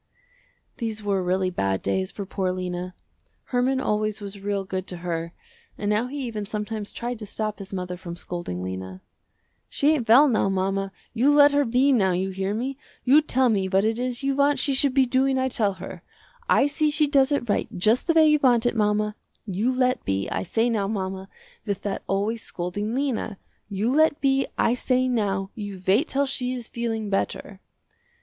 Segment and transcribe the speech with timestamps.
[0.77, 2.95] These were really bad days for poor Lena.
[3.43, 5.31] Herman always was real good to her
[5.77, 9.03] and now he even sometimes tried to stop his mother from scolding Lena.
[9.69, 12.79] "She ain't well now mama, you let her be now you hear me.
[13.03, 16.01] You tell me what it is you want she should be doing, I tell her.
[16.49, 19.15] I see she does it right just the way you want it mama.
[19.45, 21.29] You let be, I say now mama,
[21.63, 23.37] with that always scolding Lena.
[23.69, 27.59] You let be, I say now, you wait till she is feeling better."